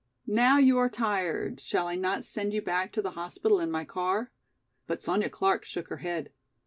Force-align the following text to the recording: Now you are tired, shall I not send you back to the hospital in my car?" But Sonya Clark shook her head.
Now 0.25 0.57
you 0.57 0.79
are 0.79 0.89
tired, 0.89 1.59
shall 1.59 1.87
I 1.87 1.93
not 1.93 2.25
send 2.25 2.55
you 2.55 2.61
back 2.63 2.91
to 2.93 3.03
the 3.03 3.11
hospital 3.11 3.59
in 3.59 3.69
my 3.69 3.85
car?" 3.85 4.31
But 4.87 5.03
Sonya 5.03 5.29
Clark 5.29 5.63
shook 5.63 5.89
her 5.89 5.97
head. 5.97 6.31